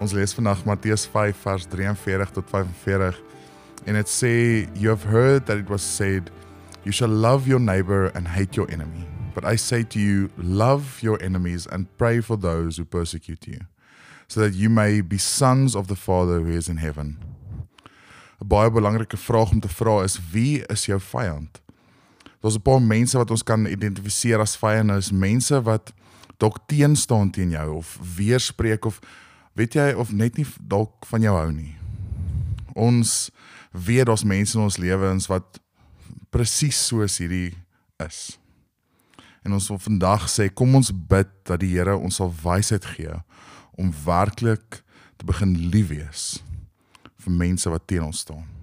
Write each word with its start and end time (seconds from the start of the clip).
Ons 0.00 0.14
lees 0.16 0.32
vandag 0.32 0.62
Matteus 0.64 1.04
5 1.12 1.36
vers 1.44 1.66
43 1.68 2.30
tot 2.32 2.46
45 2.48 3.18
en 3.84 3.96
dit 3.98 4.08
sê 4.08 4.32
you 4.72 4.88
have 4.88 5.04
heard 5.04 5.44
that 5.44 5.60
it 5.60 5.68
was 5.68 5.84
said 5.84 6.30
you 6.84 6.92
shall 6.92 7.12
love 7.12 7.46
your 7.46 7.60
neighbor 7.60 8.08
and 8.16 8.28
hate 8.28 8.56
your 8.56 8.70
enemy. 8.72 9.04
But 9.34 9.44
I 9.44 9.56
say 9.56 9.84
to 9.84 10.00
you 10.00 10.30
love 10.38 11.02
your 11.02 11.22
enemies 11.22 11.66
and 11.66 11.84
pray 11.98 12.22
for 12.22 12.40
those 12.40 12.78
who 12.78 12.86
persecute 12.86 13.46
you 13.46 13.60
so 14.26 14.40
that 14.40 14.54
you 14.54 14.70
may 14.70 15.02
be 15.02 15.18
sons 15.18 15.76
of 15.76 15.88
the 15.88 15.96
Father 15.96 16.40
who 16.40 16.56
is 16.56 16.68
in 16.68 16.78
heaven. 16.78 17.18
'n 18.40 18.48
Baie 18.48 18.70
belangrike 18.70 19.20
vraag 19.20 19.52
om 19.52 19.60
te 19.60 19.68
vra 19.68 20.00
is 20.04 20.16
wie 20.32 20.64
is 20.72 20.86
jou 20.86 21.00
vyand? 21.00 21.60
Daar's 22.40 22.56
'n 22.56 22.62
paar 22.62 22.82
mense 22.82 23.18
wat 23.18 23.30
ons 23.30 23.42
kan 23.42 23.66
identifiseer 23.66 24.40
as 24.40 24.56
vyande, 24.56 24.96
is 24.96 25.12
mense 25.12 25.62
wat 25.62 25.92
dalk 26.38 26.58
teenstaan 26.66 27.30
teen 27.30 27.50
jou 27.50 27.74
of 27.74 27.98
weerspreek 28.16 28.84
of 28.84 29.00
weet 29.60 29.76
jy 29.76 29.90
of 30.00 30.12
net 30.16 30.38
nie 30.40 30.46
dalk 30.72 31.06
van 31.10 31.24
jou 31.24 31.34
hou 31.36 31.50
nie. 31.52 31.74
Ons 32.72 33.30
weet 33.70 34.08
daar's 34.08 34.24
mense 34.24 34.56
in 34.56 34.64
ons 34.64 34.78
lewens 34.80 35.28
wat 35.30 35.60
presies 36.32 36.78
soos 36.88 37.18
hierdie 37.20 37.52
is. 38.00 38.38
En 39.44 39.56
ons 39.56 39.68
wil 39.72 39.80
vandag 39.80 40.28
sê 40.32 40.48
kom 40.52 40.74
ons 40.78 40.92
bid 40.92 41.30
dat 41.48 41.60
die 41.62 41.72
Here 41.74 41.96
ons 41.96 42.20
sal 42.20 42.32
wysheid 42.42 42.86
gee 42.94 43.20
om 43.80 43.92
werklik 44.04 44.82
te 45.20 45.28
begin 45.28 45.56
lief 45.72 45.90
wees 45.92 46.24
vir 47.20 47.36
mense 47.36 47.68
wat 47.68 47.86
teen 47.88 48.06
ons 48.06 48.24
staan. 48.24 48.59